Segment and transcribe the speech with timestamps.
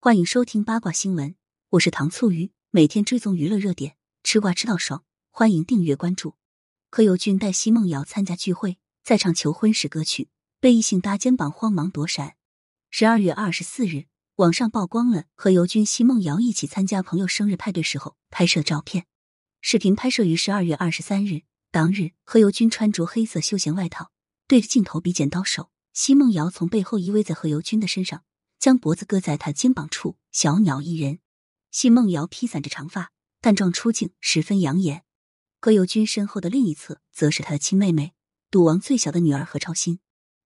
[0.00, 1.34] 欢迎收听八卦新闻，
[1.70, 6.36] 我是糖醋鱼，每天追踪娱乐热点，吃瓜吃到爽，欢迎订阅关注。
[6.88, 10.28] 柯有君带奚梦瑶参加聚会，在唱求婚时歌曲，
[10.60, 12.36] 被异性搭肩膀，慌忙躲闪。
[12.90, 14.04] 十二月二十四日，
[14.36, 19.04] 网上曝光了何猷君、奚梦瑶一起参加朋友生日派对时候拍摄照片。
[19.60, 21.42] 视频拍摄于十二月二十三日，
[21.72, 24.12] 当日何猷君穿着黑色休闲外套，
[24.46, 28.22] 对着镜头比剪刀手，奚梦瑶从背后依偎在何猷君的身上。
[28.58, 31.20] 将脖子搁在他肩膀处，小鸟依人。
[31.70, 35.04] 奚梦瑶披散着长发，淡妆出镜，十分养眼。
[35.60, 38.14] 何猷君身后的另一侧，则是他的亲妹妹，
[38.50, 40.00] 赌王最小的女儿何超欣。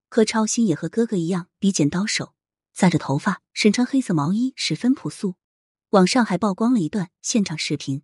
[0.08, 2.34] 何超欣也和哥哥一样，比剪刀手，
[2.74, 5.36] 扎着头发，身穿黑色毛衣，十分朴素。
[5.90, 8.02] 网上还曝光了一段现场视频，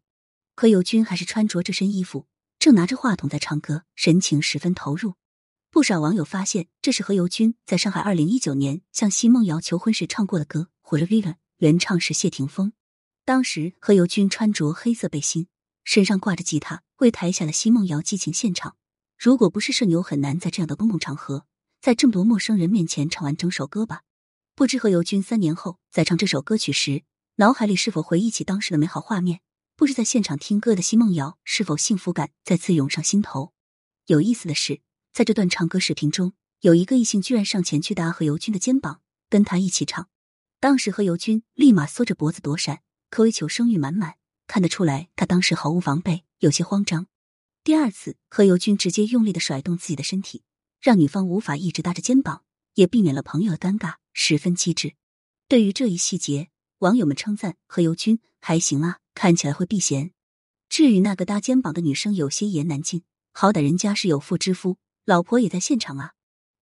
[0.54, 2.26] 何猷君还是穿着这身衣服，
[2.58, 5.14] 正拿着话筒在唱歌，神情十分投入。
[5.70, 11.22] 不少网友发现，这是何猷君在上海二零一九年向奚梦瑶求婚时唱过的歌《火热 Viva》，
[11.58, 12.72] 原唱是谢霆锋。
[13.26, 15.46] 当时何猷君穿着黑色背心，
[15.84, 18.76] 身上挂着吉他，为台下的奚梦瑶激情献唱。
[19.18, 21.44] 如果不是社牛，很难在这样的公共场合，
[21.82, 24.04] 在这么多陌生人面前唱完整首歌吧？
[24.54, 27.02] 不知何猷君三年后在唱这首歌曲时，
[27.36, 29.40] 脑海里是否回忆起当时的美好画面？
[29.76, 33.52] 不知在现场听歌的奚梦瑶是否幸福感再次涌上心头？
[34.06, 34.80] 有意思的是。
[35.12, 40.08] 在这段唱歌视频中，有一个异性居然上前去搭何猷君的肩膀，跟他一起唱。
[40.60, 44.14] 当时何猷君立马缩着脖子躲闪，可谓求生欲满满。
[44.46, 47.06] 看得出来，他当时毫无防备，有些慌张。
[47.62, 50.42] 第二次，何猷君直接用力的甩动自己的身体，
[50.80, 54.94] 让女方无法一直搭着肩膀，也避免了朋友的尴尬，十分机智。
[55.48, 60.12] 对于这一细节，网友们称赞何猷君还行啊，看起来会避嫌。
[60.68, 64.78] 至于那个搭肩膀的女生，有些言难尽，好歹人家是有妇之夫。
[65.08, 66.12] 老婆也在现场啊！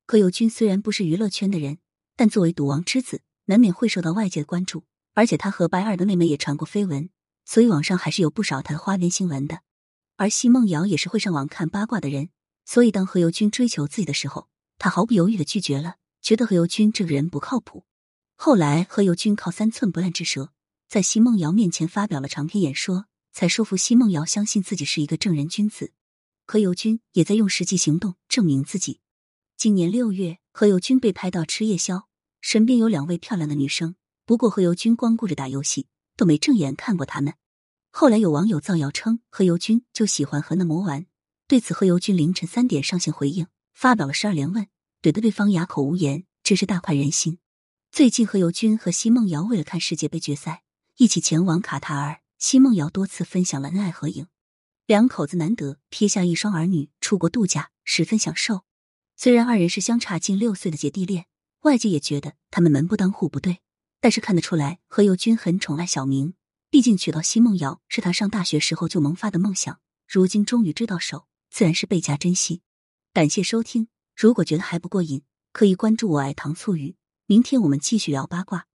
[0.07, 1.79] 何猷君虽然不是娱乐圈的人，
[2.15, 4.85] 但作为赌王之子，难免会受到外界的关注。
[5.15, 7.11] 而且他和白二的妹妹也传过绯闻，
[7.45, 9.63] 所以网上还是有不少他的花边新闻的。
[10.17, 12.29] 而奚梦瑶也是会上网看八卦的人，
[12.65, 14.47] 所以当何猷君追求自己的时候，
[14.79, 17.85] 他毫不犹豫的拒绝了，觉得何猷君这个人不靠谱。
[18.37, 20.53] 后来何猷君靠三寸不烂之舌，
[20.89, 25.95] 在奚梦瑶面前发表了长篇演说，才说服奚梦瑶相信自己是一个正人君子。
[26.49, 29.01] 何猷君也在用实际行动证明自己。
[29.57, 32.07] 今年六月，何猷君被拍到吃夜宵，
[32.41, 33.97] 身边有两位漂亮的女生。
[34.25, 37.35] 不过何猷君光顾着打游戏，都没正眼看过他们。
[37.91, 41.07] 后来有网友造谣称何猷君就喜欢和那魔玩。
[41.49, 44.69] 对此，何猷君凌晨三点上线回应，发表了十二连问，
[45.03, 47.41] 怼得对方哑口无言，真是大快人心。
[47.91, 50.63] 最近，何猷君和奚梦瑶为了看世界杯决赛，
[50.97, 52.21] 一起前往卡塔尔。
[52.39, 54.29] 奚梦瑶多次分享了恩爱合影。
[54.87, 58.63] 两口子难得撇下一双儿女出国度假，十分享受。
[59.17, 61.27] 虽然二人是相差近六岁的姐弟恋，
[61.63, 63.59] 外界也觉得他们门不当户不对，
[64.01, 66.35] 但是看得出来何猷君很宠爱小明。
[66.71, 72.63] 毕竟娶到奚梦瑶是他上大学时候就萌发的梦想，如今终于追到手，自然是倍加珍惜。
[73.13, 76.95] 感谢收听，如果觉得还不过瘾，可以关注我爱糖醋鱼。
[77.27, 78.69] 明天我们继续聊八卦。